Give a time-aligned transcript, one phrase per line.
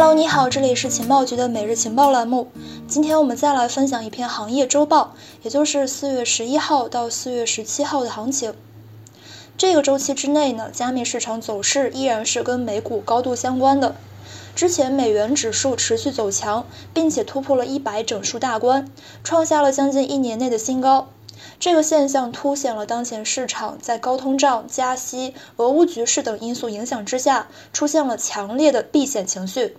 [0.00, 2.52] Hello，你好，这里是情报局的每日情报栏目。
[2.86, 8.54] 今天我们再来分享一篇行业周报，也就是四月十一号到四月十七号的行情。
[9.56, 13.96] 这个周期之内呢，加密市场走势依然是跟美股高度相关的。
[14.54, 18.88] 之前美元指数持续走强，并且突破了一百整数大关，
[19.24, 21.08] 创下了将近一年内的新高。
[21.58, 29.76] 这个现象凸显了当前市场在高通胀、加息、俄乌局势等因素影响之下，出现了强烈的避险情绪。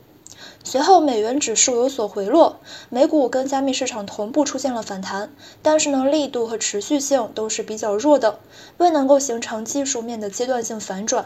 [0.64, 8.40] 随后，美元指数有所回落，美股跟加密市场同步出现了反弹，但是呢，力度和持续性都是比较弱的，
[8.78, 11.26] 未能够形成技术面的阶段性反转。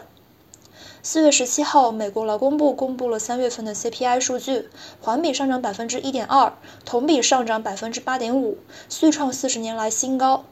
[1.02, 4.70] 四月十七号，美国劳工部公布了三月份的 CPI 数据，
[5.02, 6.54] 环比上涨百分之一点二，
[6.86, 8.56] 同比上涨百分之八点五，
[8.88, 10.44] 续创四十年来新高。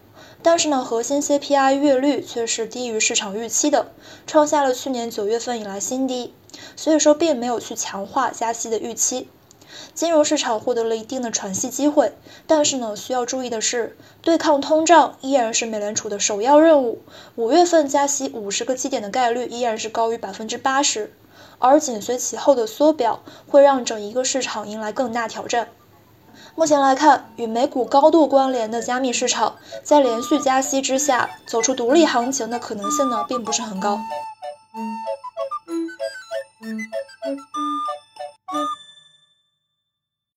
[0.42, 3.92] 但是呢，核心 CPI 月率却是低于市场预期的，
[4.26, 6.34] 创下了去年九月份以来新低。
[6.76, 9.28] 所以说，并没有去强化加息的预期。
[9.94, 12.12] 金融市场获得了一定的喘息机会，
[12.46, 17.00] 但是呢，需要注意的是，对抗通胀依然是美联储的首要任务。
[17.36, 21.14] 五月份加息五十个基点的概率依然是高于百分之八十，
[21.58, 25.69] 而紧随其后的缩表会让整一个市场迎来更大挑战。
[26.55, 33.98] 目前来看，与美股高度关联的加密市场，在连续加息之下走出独立行情的可能性呢，并不是很高。